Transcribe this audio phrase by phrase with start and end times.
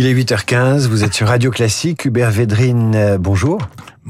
[0.00, 2.04] Il est 8h15, vous êtes sur Radio Classique.
[2.04, 3.58] Hubert Védrine, euh, bonjour.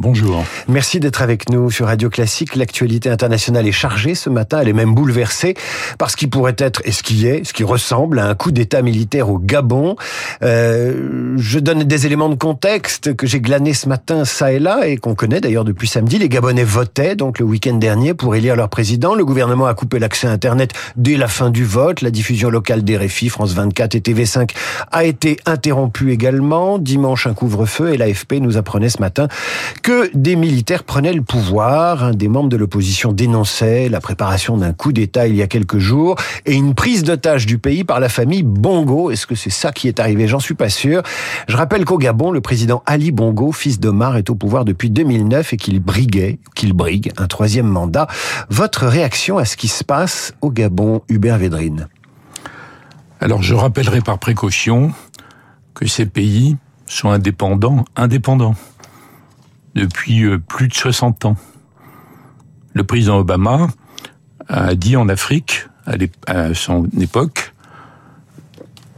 [0.00, 0.44] Bonjour.
[0.68, 2.54] Merci d'être avec nous sur Radio Classique.
[2.54, 5.54] L'actualité internationale est chargée ce matin, elle est même bouleversée
[5.98, 8.52] par ce qui pourrait être, et ce qui est, ce qui ressemble à un coup
[8.52, 9.96] d'État militaire au Gabon.
[10.44, 14.86] Euh, je donne des éléments de contexte que j'ai glanés ce matin, ça et là,
[14.86, 16.20] et qu'on connaît d'ailleurs depuis samedi.
[16.20, 19.16] Les Gabonais votaient donc le week-end dernier pour élire leur président.
[19.16, 22.02] Le gouvernement a coupé l'accès à Internet dès la fin du vote.
[22.02, 24.50] La diffusion locale des RFI, France 24 et TV5
[24.92, 26.78] a été interrompue également.
[26.78, 29.26] Dimanche, un couvre-feu et l'AFP nous apprenait ce matin
[30.14, 32.04] des militaires prenaient le pouvoir.
[32.04, 35.78] Un des membres de l'opposition dénonçait la préparation d'un coup d'État il y a quelques
[35.78, 39.10] jours et une prise d'otage du pays par la famille Bongo.
[39.10, 40.28] Est-ce que c'est ça qui est arrivé?
[40.28, 41.02] J'en suis pas sûr.
[41.48, 45.52] Je rappelle qu'au Gabon, le président Ali Bongo, fils d'Omar, est au pouvoir depuis 2009
[45.52, 48.06] et qu'il briguait, qu'il brigue un troisième mandat.
[48.50, 51.88] Votre réaction à ce qui se passe au Gabon, Hubert Védrine?
[53.20, 54.92] Alors je rappellerai par précaution
[55.74, 58.54] que ces pays sont indépendants, indépendants
[59.78, 61.36] depuis euh, plus de 60 ans.
[62.74, 63.68] Le président Obama
[64.48, 65.66] a dit en Afrique,
[66.26, 67.54] à son époque,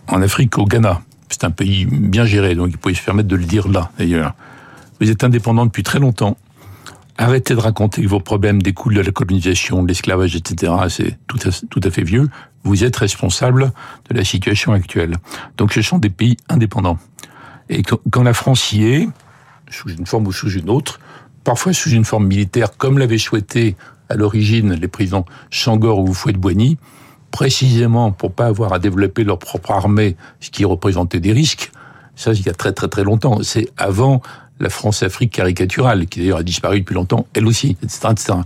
[0.09, 3.37] en Afrique au Ghana, c'est un pays bien géré, donc il pouvait se permettre de
[3.37, 4.34] le dire là d'ailleurs.
[5.00, 6.37] Vous êtes indépendant depuis très longtemps.
[7.17, 10.72] Arrêtez de raconter que vos problèmes découlent de la colonisation, de l'esclavage, etc.
[10.89, 12.28] C'est tout à, tout à fait vieux.
[12.65, 13.72] Vous êtes responsable
[14.11, 15.17] de la situation actuelle.
[15.56, 16.98] Donc ce sont des pays indépendants.
[17.69, 19.09] Et quand la France y est,
[19.71, 21.01] sous une forme ou sous une autre,
[21.45, 23.77] parfois sous une forme militaire, comme l'avaient souhaité
[24.09, 26.79] à l'origine les présidents Changor ou Fouet-de-Boigny,
[27.31, 31.71] précisément pour pas avoir à développer leur propre armée, ce qui représentait des risques.
[32.17, 33.43] Ça, il y a très très très longtemps.
[33.43, 34.21] C'est avant
[34.59, 38.09] la France-Afrique caricaturale, qui d'ailleurs a disparu depuis longtemps, elle aussi, etc.
[38.11, 38.39] etc.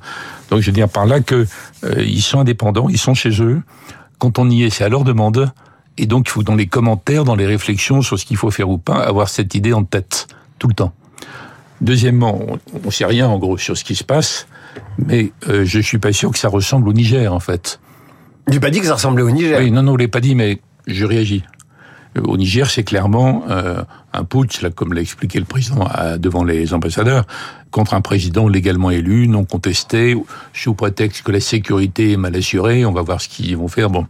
[0.50, 1.46] Donc je veux dire par là que
[1.84, 3.62] euh, ils sont indépendants, ils sont chez eux.
[4.18, 5.50] Quand on y est, c'est à leur demande.
[5.98, 8.68] Et donc il faut dans les commentaires, dans les réflexions sur ce qu'il faut faire
[8.68, 10.28] ou pas, avoir cette idée en tête
[10.58, 10.92] tout le temps.
[11.84, 12.40] Deuxièmement,
[12.72, 14.46] on ne sait rien en gros sur ce qui se passe,
[14.96, 17.78] mais euh, je suis pas sûr que ça ressemble au Niger en fait.
[18.50, 20.34] Tu pas dit que ça ressemblait au Niger Oui, non, non, je l'ai pas dit,
[20.34, 21.44] mais je réagis.
[22.16, 23.82] Euh, au Niger, c'est clairement euh,
[24.14, 25.86] un putsch, là, comme l'a expliqué le président
[26.16, 27.26] devant les ambassadeurs,
[27.70, 30.16] contre un président légalement élu, non contesté,
[30.54, 32.86] sous prétexte que la sécurité est mal assurée.
[32.86, 33.90] On va voir ce qu'ils vont faire.
[33.90, 34.06] Bon,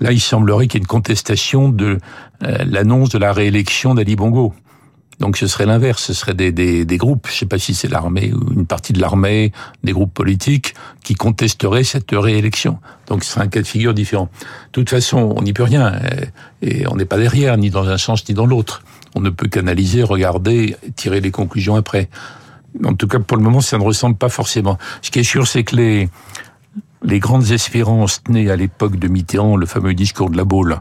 [0.00, 1.98] là, il semblerait qu'il y ait une contestation de
[2.40, 4.54] l'annonce de la réélection d'Ali Bongo.
[5.22, 8.32] Donc ce serait l'inverse, ce serait des, groupes, je ne sais pas si c'est l'armée
[8.32, 9.52] ou une partie de l'armée,
[9.84, 10.74] des groupes politiques
[11.04, 12.80] qui contesteraient cette réélection.
[13.06, 14.24] Donc ce serait un cas de figure différent.
[14.24, 15.92] De toute façon, on n'y peut rien
[16.60, 18.82] et on n'est pas derrière, ni dans un sens ni dans l'autre.
[19.14, 22.08] On ne peut qu'analyser, regarder, tirer les conclusions après.
[22.84, 24.76] En tout cas, pour le moment, ça ne ressemble pas forcément.
[25.02, 26.08] Ce qui est sûr, c'est que les,
[27.04, 30.78] les grandes espérances nées à l'époque de Mitterrand, le fameux discours de la Baule,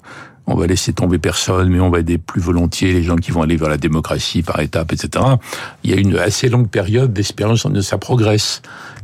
[0.47, 3.41] on va laisser tomber personne, mais on va aider plus volontiers les gens qui vont
[3.41, 5.23] aller vers la démocratie par étapes, etc.
[5.83, 8.61] Il y a une assez longue période d'espérance de ça progresse.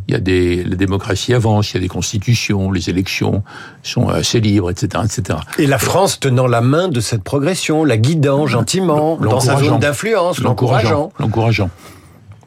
[0.07, 3.43] Il y a des, la démocratie avance, il y a des constitutions, les élections
[3.83, 5.39] sont assez libres, etc., etc.
[5.57, 9.79] Et la France tenant la main de cette progression, la guidant gentiment dans sa zone
[9.79, 11.11] d'influence, l'encourageant.
[11.19, 11.69] L'encourageant.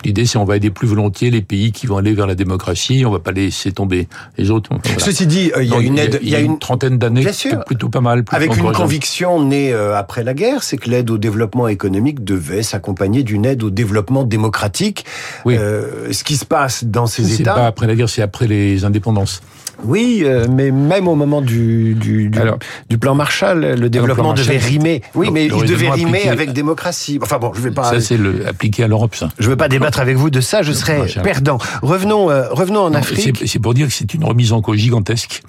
[0.05, 3.05] L'idée, c'est on va aider plus volontiers les pays qui vont aller vers la démocratie.
[3.07, 4.71] On va pas laisser tomber les autres.
[4.99, 7.27] Ceci dit, euh, il y a une aide, il y a une, trentaine d'années,
[7.67, 8.25] plutôt pas mal.
[8.31, 12.63] Avec une conviction née euh, après la guerre, c'est que l'aide au développement économique devait
[12.63, 15.05] s'accompagner d'une aide au développement démocratique.
[15.45, 15.57] Oui.
[15.59, 17.37] Euh, ce qui se passe dans ces États.
[17.37, 19.43] C'est pas après la guerre, c'est après les indépendances.
[19.85, 22.41] Oui, euh, mais même au moment du, du, du,
[22.89, 25.03] du plan Marshall, le développement devait rimer.
[25.15, 27.19] Oui, mais il devait rimer avec démocratie.
[27.23, 27.85] Enfin bon, je vais pas.
[27.85, 29.29] Ça, c'est le, appliqué à l'Europe, ça.
[29.39, 31.59] Je veux pas débattre avec vous de ça, je serais perdant.
[31.83, 33.43] Revenons, euh, revenons en Afrique.
[33.47, 35.43] C'est pour dire que c'est une remise en cause gigantesque,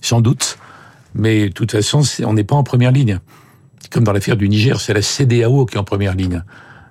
[0.00, 0.58] sans doute.
[1.14, 3.20] Mais de toute façon, on n'est pas en première ligne.
[3.90, 6.42] Comme dans l'affaire du Niger, c'est la CDAO qui est en première ligne.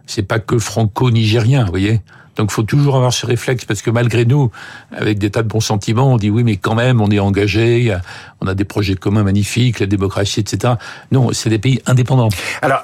[0.06, 2.02] C'est pas que franco-nigérien, vous voyez.
[2.36, 4.52] Donc il faut toujours avoir ce réflexe parce que malgré nous,
[4.92, 7.96] avec des tas de bons sentiments, on dit oui mais quand même on est engagé,
[8.40, 10.76] on a des projets communs magnifiques, la démocratie, etc.
[11.12, 12.30] Non, c'est des pays indépendants.
[12.62, 12.84] Alors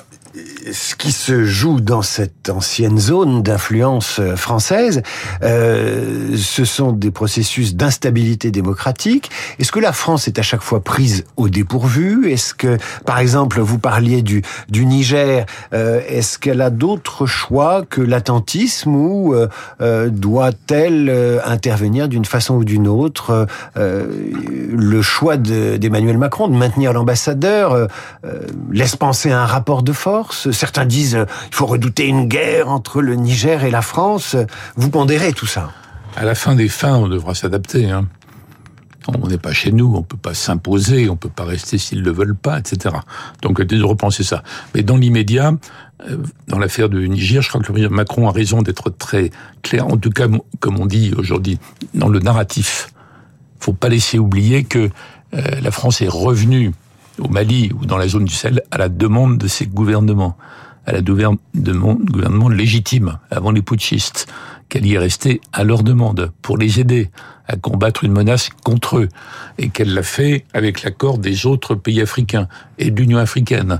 [0.72, 5.02] ce qui se joue dans cette ancienne zone d'influence euh, française,
[5.44, 9.30] euh, ce sont des processus d'instabilité démocratique.
[9.60, 12.31] Est-ce que la France est à chaque fois prise au dépourvu?
[12.31, 17.84] Est-ce que, par exemple, vous parliez du, du Niger, euh, est-ce qu'elle a d'autres choix
[17.88, 26.48] que l'attentisme ou euh, doit-elle intervenir d'une façon ou d'une autre Le choix d'Emmanuel Macron
[26.48, 27.88] de maintenir l'ambassadeur
[28.72, 32.69] laisse penser à un rapport de force certains disent qu'il euh, faut redouter une guerre
[32.69, 34.36] entre le Niger et la France.
[34.75, 35.71] Vous pondérez tout ça
[36.15, 37.89] À la fin des fins, on devra s'adapter.
[37.89, 38.07] Hein.
[39.07, 42.12] On n'est pas chez nous, on peut pas s'imposer, on peut pas rester s'ils le
[42.12, 42.95] veulent pas, etc.
[43.42, 44.44] Donc, de repenser ça.
[44.75, 45.54] Mais dans l'immédiat,
[46.09, 46.18] euh,
[46.48, 49.31] dans l'affaire de Niger, je crois que Macron a raison d'être très
[49.62, 50.27] clair, en tout cas,
[50.60, 51.57] comme on dit aujourd'hui,
[51.94, 52.92] dans le narratif.
[53.60, 54.89] Faut pas laisser oublier que
[55.33, 56.74] euh, la France est revenue
[57.19, 60.38] au Mali ou dans la zone du Sahel à la demande de ses gouvernements,
[60.86, 61.40] à la demande
[62.06, 64.28] gouvernement légitime avant les putschistes,
[64.69, 67.10] qu'elle y est restée à leur demande pour les aider
[67.48, 69.10] à combattre une menace contre eux
[69.58, 72.48] et qu'elle l'a fait avec l'accord des autres pays africains
[72.78, 73.80] et de l'Union africaine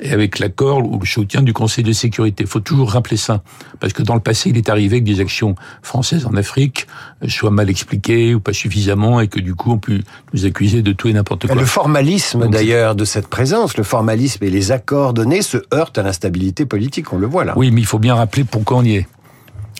[0.00, 2.44] et avec l'accord ou le soutien du Conseil de sécurité.
[2.44, 3.42] Il faut toujours rappeler ça,
[3.80, 6.86] parce que dans le passé, il est arrivé que des actions françaises en Afrique
[7.28, 10.00] soient mal expliquées ou pas suffisamment, et que du coup, on peut
[10.32, 11.56] nous accuser de tout et n'importe quoi.
[11.56, 16.02] Le formalisme, d'ailleurs, de cette présence, le formalisme et les accords donnés se heurtent à
[16.02, 17.54] l'instabilité politique, on le voit là.
[17.56, 19.06] Oui, mais il faut bien rappeler pourquoi on y est.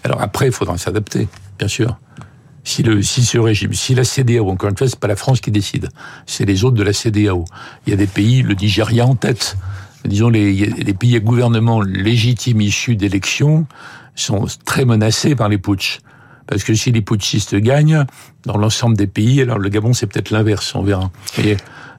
[0.05, 1.29] Alors après, il faudra s'adapter,
[1.59, 1.97] bien sûr.
[2.65, 5.41] Si, le, si ce régime, si la CDAO, encore une fois, c'est pas la France
[5.41, 5.89] qui décide,
[6.27, 7.45] c'est les autres de la CDAO.
[7.87, 9.57] Il y a des pays, le Nigeria en tête,
[10.07, 13.67] disons, les, les pays à gouvernement légitimes issus d'élections
[14.15, 16.01] sont très menacés par les putschs.
[16.47, 18.05] Parce que si les putschistes gagnent,
[18.45, 21.11] dans l'ensemble des pays, alors le Gabon c'est peut-être l'inverse, on verra.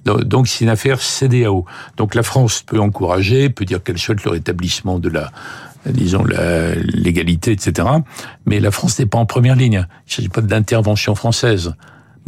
[0.06, 1.66] Donc c'est une affaire CDAO.
[1.98, 5.32] Donc la France peut encourager, peut dire qu'elle souhaite le rétablissement de la,
[5.86, 7.88] disons, l'égalité, etc.
[8.46, 9.86] Mais la France n'est pas en première ligne.
[10.08, 11.74] Il ne s'agit pas d'intervention française.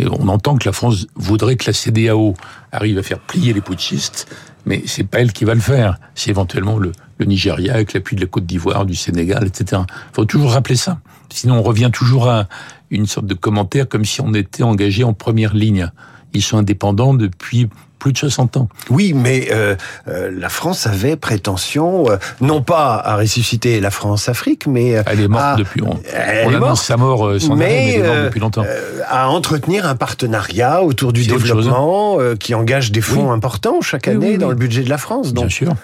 [0.08, 2.36] On entend que la France voudrait que la CDAO
[2.72, 4.28] arrive à faire plier les putschistes
[4.66, 5.98] mais c'est pas elle qui va le faire.
[6.16, 9.82] C'est éventuellement le, le Nigeria avec l'appui de la Côte d'Ivoire, du Sénégal, etc.
[9.88, 11.00] Il faut toujours rappeler ça.
[11.30, 12.48] Sinon, on revient toujours à
[12.92, 15.92] une sorte de commentaire comme si on était engagé en première ligne.
[16.34, 17.68] Ils sont indépendants depuis
[18.00, 18.70] plus de 60 ans.
[18.90, 19.76] Oui, mais euh,
[20.08, 25.28] euh, la France avait prétention, euh, non pas à ressusciter la France-Afrique, mais elle est
[25.28, 25.82] morte depuis.
[25.84, 28.66] On, elle annonce sa mort sans mais, elle est morte depuis longtemps.
[29.08, 34.50] à entretenir un partenariat autour du développement qui engage des fonds importants chaque année dans
[34.50, 35.34] le budget de la France.
[35.34, 35.46] Donc.
[35.46, 35.76] Bien sûr.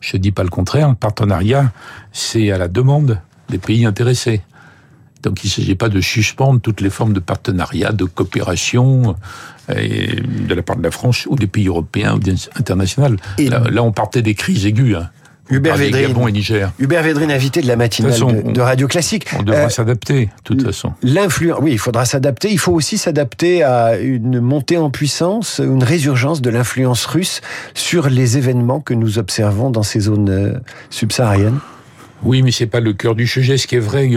[0.00, 0.88] Je dis pas le contraire.
[0.88, 1.70] Un partenariat,
[2.10, 4.42] c'est à la demande des pays intéressés.
[5.22, 9.14] Donc il ne s'agit pas de suspendre toutes les formes de partenariat, de coopération
[9.70, 9.74] euh,
[10.48, 12.20] de la part de la France ou des pays européens ou
[12.58, 13.16] internationaux.
[13.38, 14.96] Là, on partait des crises aiguës.
[14.96, 15.10] Hein.
[15.50, 16.72] Hubert Védrine, Gabon et Niger.
[16.78, 18.14] Hubert Védrine, invité de la matinale
[18.52, 19.26] de, Radio Classique.
[19.38, 20.92] On devra euh, s'adapter, de toute façon.
[21.02, 22.50] L'influence, oui, il faudra s'adapter.
[22.50, 27.42] Il faut aussi s'adapter à une montée en puissance, une résurgence de l'influence russe
[27.74, 30.54] sur les événements que nous observons dans ces zones euh,
[30.90, 31.58] subsahariennes.
[32.24, 33.58] Oui, mais c'est pas le cœur du sujet.
[33.58, 34.10] Ce qui est vrai,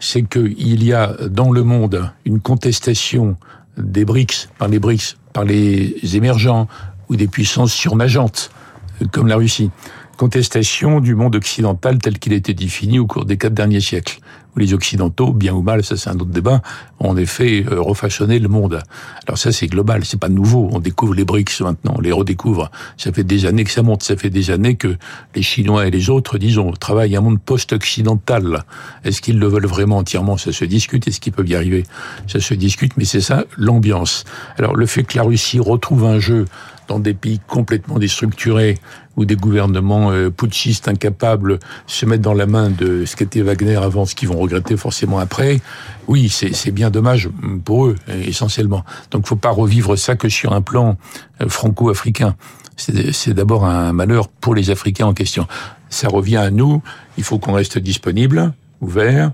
[0.00, 3.36] c'est qu'il y a dans le monde une contestation
[3.78, 6.68] des BRICS, par les BRICS, par les émergents
[7.08, 8.50] ou des puissances surnageantes,
[9.12, 9.70] comme la Russie.
[10.18, 14.18] Contestation du monde occidental tel qu'il a été défini au cours des quatre derniers siècles
[14.58, 16.60] les Occidentaux, bien ou mal, ça c'est un autre débat,
[17.00, 18.80] ont en effet euh, refaçonné le monde.
[19.26, 20.68] Alors ça c'est global, c'est pas nouveau.
[20.72, 22.70] On découvre les BRICS maintenant, on les redécouvre.
[22.96, 24.96] Ça fait des années que ça monte, ça fait des années que
[25.34, 28.64] les Chinois et les autres, disons, travaillent un monde post-occidental.
[29.04, 30.36] Est-ce qu'ils le veulent vraiment entièrement?
[30.36, 31.06] Ça se discute.
[31.08, 31.84] Est-ce qu'ils peuvent y arriver?
[32.26, 34.24] Ça se discute, mais c'est ça l'ambiance.
[34.58, 36.46] Alors le fait que la Russie retrouve un jeu
[36.88, 38.78] dans des pays complètement déstructurés,
[39.16, 43.76] où des gouvernements euh, putschistes incapables se mettent dans la main de ce qu'était Wagner
[43.76, 45.60] avant, ce qu'ils vont regretter forcément après,
[46.08, 47.28] oui, c'est bien dommage
[47.64, 48.84] pour eux, essentiellement.
[49.10, 50.96] Donc faut pas revivre ça que sur un plan
[51.40, 52.34] euh, franco-africain.
[52.76, 55.48] C'est d'abord un malheur pour les Africains en question.
[55.90, 56.80] Ça revient à nous,
[57.16, 59.32] il faut qu'on reste disponible, ouvert,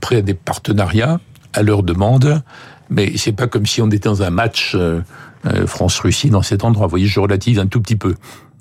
[0.00, 1.18] prêt à des partenariats,
[1.52, 2.42] à leur demande,
[2.90, 5.00] mais c'est pas comme si on était dans un match euh, euh,
[5.66, 6.86] France-Russie dans cet endroit.
[6.86, 8.14] Vous voyez, je relativise un tout petit peu.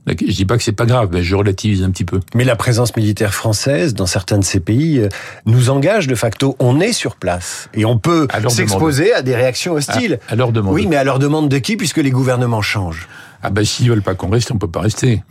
[0.07, 2.19] Je dis pas que c'est pas grave, mais je relativise un petit peu.
[2.35, 5.09] Mais la présence militaire française dans certains de ces pays euh,
[5.47, 6.55] nous engage de facto.
[6.59, 10.19] On est sur place et on peut s'exposer à des réactions hostiles.
[10.29, 10.73] À, leur demande.
[10.73, 13.07] Oui, mais à leur demande de qui, puisque les gouvernements changent.
[13.41, 15.23] Ah ben s'ils veulent pas qu'on reste, on peut pas rester.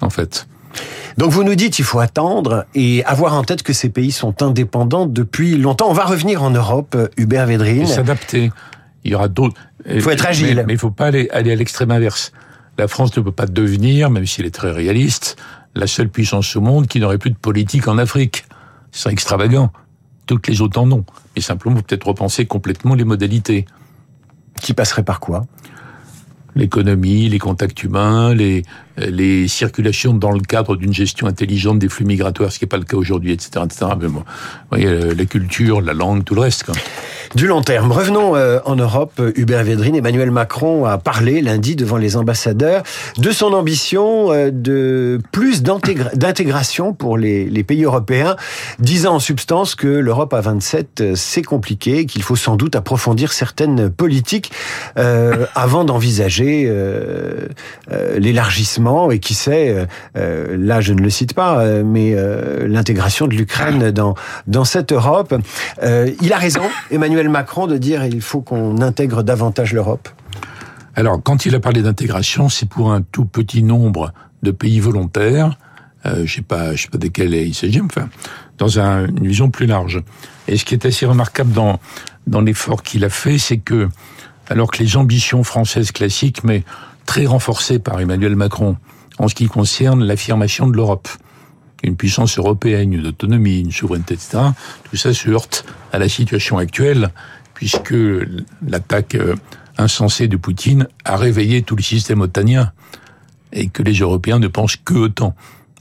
[0.00, 0.48] En fait.
[1.18, 4.42] Donc vous nous dites il faut attendre et avoir en tête que ces pays sont
[4.42, 5.88] indépendants depuis longtemps.
[5.88, 7.86] On va revenir en Europe, euh, Hubert Védrine.
[7.86, 8.50] S'adapter.
[9.04, 9.60] Il y aura d'autres.
[9.88, 10.62] Il faut être agile.
[10.66, 12.32] Mais, il ne faut pas aller, aller à l'extrême inverse.
[12.78, 15.36] La France ne peut pas devenir, même si elle est très réaliste,
[15.74, 18.44] la seule puissance au monde qui n'aurait plus de politique en Afrique.
[18.92, 19.72] Ce serait extravagant.
[20.26, 21.04] Toutes les autres en ont.
[21.34, 23.66] Mais simplement, peut-être repenser complètement les modalités.
[24.60, 25.46] Qui passerait par quoi?
[26.54, 28.62] L'économie, les contacts humains, les,
[28.96, 32.76] les circulations dans le cadre d'une gestion intelligente des flux migratoires, ce qui n'est pas
[32.76, 33.86] le cas aujourd'hui, etc., etc.
[34.00, 34.24] Mais bon, vous
[34.70, 36.70] voyez, la culture, la langue, tout le reste.
[37.34, 37.92] Du long terme.
[37.92, 39.20] Revenons euh, en Europe.
[39.36, 42.82] Hubert Védrine, Emmanuel Macron a parlé lundi devant les ambassadeurs
[43.16, 48.36] de son ambition euh, de plus d'intégration pour les, pays européens,
[48.80, 53.32] disant en substance que l'Europe à 27, euh, c'est compliqué, qu'il faut sans doute approfondir
[53.32, 54.52] certaines politiques
[54.96, 56.68] avant d'envisager
[57.92, 58.18] euh,
[59.10, 62.14] et qui sait, là je ne le cite pas, mais
[62.66, 64.14] l'intégration de l'Ukraine dans,
[64.46, 65.34] dans cette Europe.
[65.82, 70.08] il a raison, Emmanuel Macron de dire il faut qu'on intègre davantage l'Europe
[70.94, 74.12] Alors, quand il a parlé d'intégration, c'est pour un tout petit nombre
[74.42, 75.58] de pays volontaires.
[76.04, 78.08] Euh, je sais pas, je sais pas desquels il s'agit, enfin,
[78.58, 80.02] dans une vision plus large.
[80.48, 81.78] Et ce qui est assez remarquable dans
[82.26, 83.88] dans l'effort qu'il a fait, c'est que
[84.48, 86.62] alors que les ambitions françaises classiques, mais
[87.12, 88.78] très renforcées par Emmanuel Macron,
[89.18, 91.10] en ce qui concerne l'affirmation de l'Europe,
[91.82, 94.38] une puissance européenne, une autonomie, une souveraineté, etc.
[94.84, 97.10] Tout ça se heurte à la situation actuelle,
[97.52, 97.94] puisque
[98.66, 99.34] l'attaque euh,
[99.76, 102.72] insensée de Poutine a réveillé tout le système otanien
[103.52, 105.34] et que les Européens ne pensent que autant.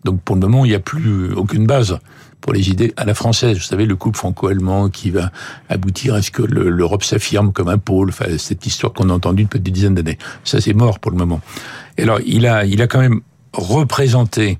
[0.04, 1.98] Donc pour le moment, il n'y a plus aucune base
[2.42, 3.58] pour les idées à la française.
[3.58, 5.32] Vous savez, le couple franco-allemand qui va
[5.70, 9.44] aboutir à ce que l'Europe s'affirme comme un pôle, enfin, cette histoire qu'on a entendue
[9.44, 10.18] depuis des dizaines d'années.
[10.44, 11.40] Ça, c'est mort pour le moment.
[11.98, 13.22] Et alors, il a, il a quand même
[13.54, 14.58] représenté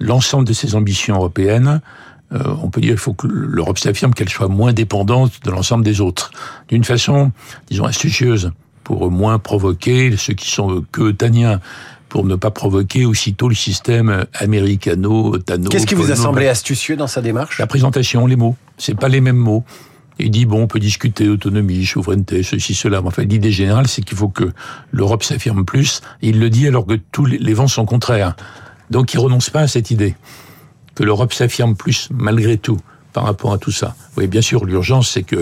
[0.00, 1.80] l'ensemble de ses ambitions européennes,
[2.32, 5.84] euh, on peut dire qu'il faut que l'Europe s'affirme qu'elle soit moins dépendante de l'ensemble
[5.84, 6.30] des autres,
[6.68, 7.32] d'une façon,
[7.68, 8.52] disons, astucieuse,
[8.84, 11.60] pour moins provoquer ceux qui sont que taniens,
[12.10, 16.96] pour ne pas provoquer aussitôt le système américano tano Qu'est-ce qui vous a semblé astucieux
[16.96, 17.58] dans sa démarche?
[17.58, 18.56] La présentation, les mots.
[18.76, 19.64] C'est pas les mêmes mots.
[20.18, 23.00] Il dit, bon, on peut discuter autonomie, souveraineté, ceci, cela.
[23.00, 24.52] Mais enfin, l'idée générale, c'est qu'il faut que
[24.90, 26.02] l'Europe s'affirme plus.
[26.20, 28.34] il le dit alors que tous les vents sont contraires.
[28.90, 30.14] Donc il renonce pas à cette idée
[30.96, 32.76] que l'Europe s'affirme plus malgré tout
[33.12, 33.94] par rapport à tout ça.
[34.16, 35.36] Oui, bien sûr, l'urgence, c'est que,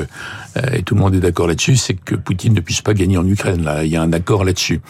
[0.57, 3.19] euh, et tout le monde est d'accord là-dessus, c'est que Poutine ne puisse pas gagner
[3.19, 3.63] en Ukraine.
[3.63, 4.81] Là, il y a un accord là-dessus,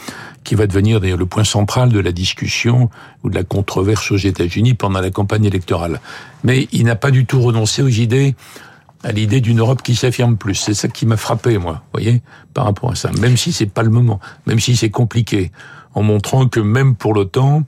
[0.44, 2.90] qui va devenir le point central de la discussion
[3.22, 6.00] ou de la controverse aux États-Unis pendant la campagne électorale.
[6.44, 8.34] Mais il n'a pas du tout renoncé aux idées,
[9.04, 10.54] à l'idée d'une Europe qui s'affirme plus.
[10.54, 12.22] C'est ça qui m'a frappé, moi, voyez,
[12.54, 13.10] par rapport à ça.
[13.20, 15.52] Même si c'est pas le moment, même si c'est compliqué,
[15.94, 17.64] en montrant que même pour l'OTAN,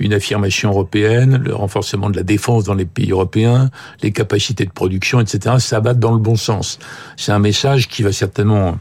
[0.00, 3.70] une affirmation européenne, le renforcement de la défense dans les pays européens,
[4.02, 6.78] les capacités de production, etc., ça va dans le bon sens.
[7.16, 8.78] C'est un message qui va certainement,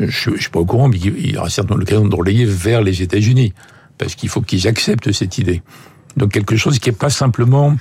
[0.00, 2.82] je, ne suis pas au courant, mais il y aura certainement l'occasion de relayer vers
[2.82, 3.54] les États-Unis,
[3.96, 5.62] parce qu'il faut qu'ils acceptent cette idée.
[6.16, 7.76] Donc quelque chose qui n'est pas simplement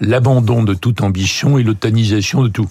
[0.00, 2.68] l'abandon de toute ambition et l'otanisation de tout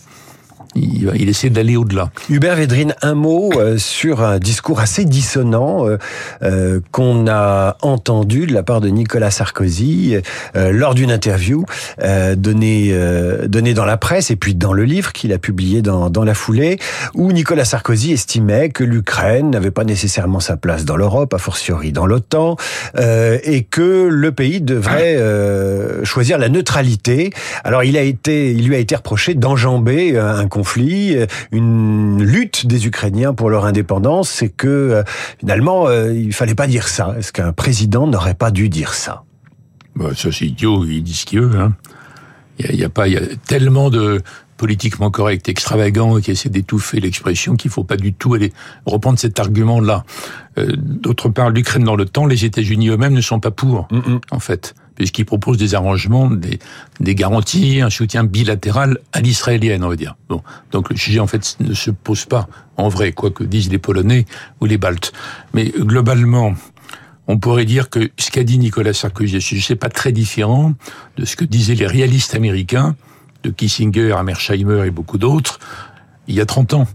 [0.75, 2.11] il, il essaie d'aller au-delà.
[2.29, 5.97] Hubert Védrine, un mot euh, sur un discours assez dissonant euh,
[6.43, 10.15] euh, qu'on a entendu de la part de Nicolas Sarkozy
[10.55, 11.65] lors d'une interview
[12.35, 12.93] donnée,
[13.47, 16.33] donnée dans la presse et puis dans le livre qu'il a publié dans, dans la
[16.33, 16.77] foulée,
[17.13, 21.91] où Nicolas Sarkozy estimait que l'Ukraine n'avait pas nécessairement sa place dans l'Europe, a fortiori
[21.91, 22.57] dans l'OTAN,
[22.97, 25.17] et que le pays devrait
[26.03, 27.31] choisir la neutralité.
[27.63, 32.23] Alors il a été, il lui a été reproché d'enjamber un conflit conflit, euh, une
[32.23, 35.03] lutte des Ukrainiens pour leur indépendance, c'est que euh,
[35.39, 37.13] finalement, euh, il fallait pas dire ça.
[37.19, 39.23] Est-ce qu'un président n'aurait pas dû dire ça?
[39.95, 41.59] Bah, Ça, c'est idiot, ils disent ce qu'ils veulent.
[41.59, 41.73] Hein.
[42.57, 44.23] Il y, a, pas, il y a tellement de
[44.57, 48.53] politiquement correct, extravagant, qui essaie d'étouffer l'expression qu'il faut pas du tout aller
[48.85, 50.05] reprendre cet argument-là.
[50.77, 53.89] D'autre part, l'Ukraine dans le temps, les États-Unis eux-mêmes ne sont pas pour,
[54.31, 56.59] en fait puisqu'il propose des arrangements, des,
[56.99, 60.15] des, garanties, un soutien bilatéral à l'israélienne, on va dire.
[60.71, 62.47] Donc le sujet en fait ne se pose pas
[62.77, 64.25] en vrai, quoi que disent les Polonais
[64.61, 65.13] ou les Baltes.
[65.53, 66.55] Mais globalement,
[67.27, 70.73] on pourrait dire que ce qu'a dit Nicolas Sarkozy, ce n'est pas très différent
[71.17, 72.95] de ce que disaient les réalistes américains,
[73.43, 75.59] de Kissinger, Hammersheimer et beaucoup d'autres,
[76.27, 76.87] il y a 30 ans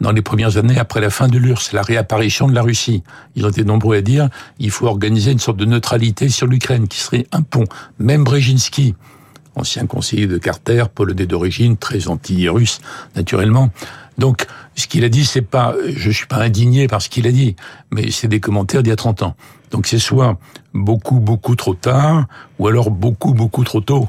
[0.00, 3.02] dans les premières années après la fin de l'URSS, la réapparition de la Russie.
[3.34, 4.28] Ils ont été nombreux à dire
[4.58, 7.64] il faut organiser une sorte de neutralité sur l'Ukraine qui serait un pont.
[7.98, 8.94] Même Brzezinski,
[9.54, 12.80] ancien conseiller de Carter, polonais d'origine, très anti-russe,
[13.16, 13.70] naturellement.
[14.18, 17.32] Donc, ce qu'il a dit, c'est pas, je suis pas indigné par ce qu'il a
[17.32, 17.54] dit,
[17.90, 19.36] mais c'est des commentaires d'il y a 30 ans.
[19.70, 20.38] Donc c'est soit
[20.74, 22.26] beaucoup, beaucoup trop tard,
[22.58, 24.08] ou alors beaucoup, beaucoup trop tôt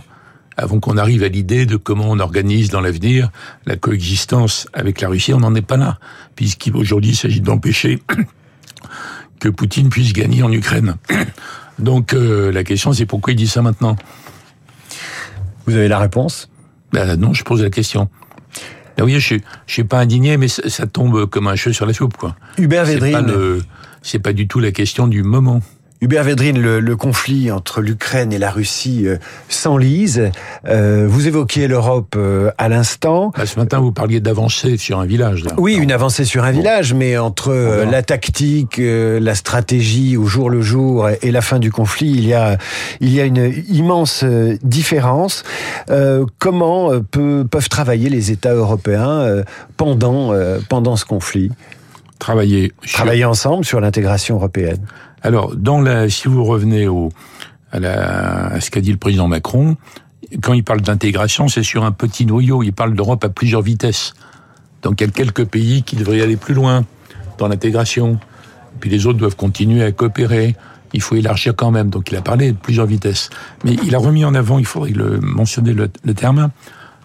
[0.59, 3.29] avant qu'on arrive à l'idée de comment on organise dans l'avenir
[3.65, 5.97] la coexistence avec la Russie, on n'en est pas là,
[6.35, 7.99] puisqu'aujourd'hui il s'agit d'empêcher
[9.39, 10.95] que Poutine puisse gagner en Ukraine.
[11.79, 13.95] Donc euh, la question c'est pourquoi il dit ça maintenant?
[15.65, 16.49] Vous avez la réponse?
[16.91, 18.09] Ben, Non, je pose la question.
[18.97, 19.35] Ben oui, je,
[19.65, 22.35] je suis pas indigné, mais ça, ça, tombe comme un cheveu sur la soupe, quoi.
[22.57, 23.61] Hubert Védrine.
[24.01, 25.61] C'est pas, pas du tout la question du moment.
[26.01, 29.17] Hubert Védrine, le, conflit entre l'Ukraine et la Russie euh,
[29.49, 30.31] s'enlise.
[30.65, 33.33] Euh, vous évoquiez l'Europe euh, à l'instant.
[33.35, 35.43] Bah, ce matin, vous parliez d'avancée sur un village.
[35.57, 37.51] Oui, une avancée sur un village, mais entre
[37.89, 42.33] la tactique, la stratégie au jour le jour et la fin du conflit, il y
[42.33, 42.57] a,
[43.01, 44.23] il y a une immense
[44.63, 45.43] différence.
[46.37, 49.43] comment peuvent travailler les États européens
[49.77, 50.33] pendant,
[50.69, 51.51] pendant ce conflit?
[52.19, 52.73] Travailler.
[52.91, 54.85] Travailler ensemble sur l'intégration européenne.
[55.21, 57.09] Alors, dans la, si vous revenez au,
[57.71, 59.77] à, la, à ce qu'a dit le président Macron,
[60.41, 62.63] quand il parle d'intégration, c'est sur un petit noyau.
[62.63, 64.13] Il parle d'Europe à plusieurs vitesses.
[64.81, 66.85] Donc, il y a quelques pays qui devraient aller plus loin
[67.37, 68.19] dans l'intégration.
[68.79, 70.55] Puis les autres doivent continuer à coopérer.
[70.93, 71.89] Il faut élargir quand même.
[71.89, 73.29] Donc, il a parlé de plusieurs vitesses.
[73.63, 76.49] Mais il a remis en avant, il faudrait le mentionner le, le terme,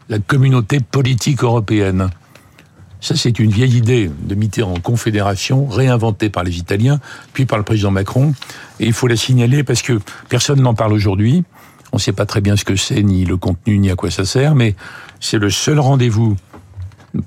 [0.08, 2.10] la communauté politique européenne.
[3.04, 7.00] Ça, c'est une vieille idée de Mitterrand en confédération, réinventée par les Italiens,
[7.34, 8.32] puis par le président Macron.
[8.80, 11.44] Et il faut la signaler parce que personne n'en parle aujourd'hui.
[11.92, 14.10] On ne sait pas très bien ce que c'est, ni le contenu, ni à quoi
[14.10, 14.74] ça sert, mais
[15.20, 16.38] c'est le seul rendez-vous,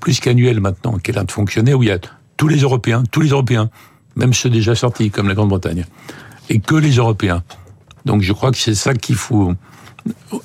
[0.00, 2.00] plus qu'annuel maintenant, qui est là de fonctionner, où il y a
[2.36, 3.70] tous les Européens, tous les Européens,
[4.16, 5.84] même ceux déjà sortis, comme la Grande-Bretagne,
[6.50, 7.44] et que les Européens.
[8.04, 9.54] Donc je crois que c'est ça qu'il faut,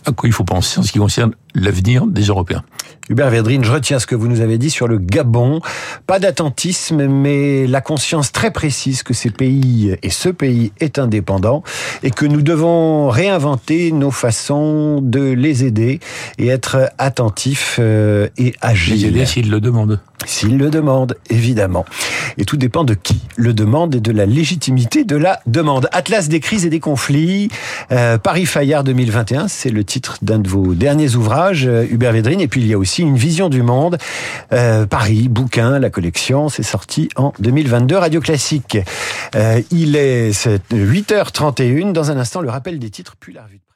[0.06, 2.64] à quoi il faut penser en ce qui concerne l'avenir des Européens.
[3.10, 5.60] Hubert Védrine, je retiens ce que vous nous avez dit sur le Gabon.
[6.08, 11.64] Pas d'attentisme, mais la conscience très précise que ces pays et ce pays est indépendant
[12.02, 16.00] et que nous devons réinventer nos façons de les aider
[16.38, 19.02] et être attentifs euh, et agiles.
[19.02, 20.00] Les aider s'ils le demandent.
[20.26, 21.86] S'ils le demandent, évidemment.
[22.38, 25.90] Et tout dépend de qui le demande et de la légitimité de la demande.
[25.92, 27.50] Atlas des crises et des conflits,
[27.92, 32.40] euh, Paris Fayard 2021, c'est le titre d'un de vos derniers ouvrages, euh, Hubert Védrine.
[32.40, 33.98] Et puis il y a aussi une vision du monde.
[34.52, 38.78] Euh, Paris, bouquin, la collection, c'est sorti en 2022, Radio Classique.
[39.72, 41.92] il est 8h31.
[41.92, 43.73] Dans un instant, le rappel des titres, puis la revue de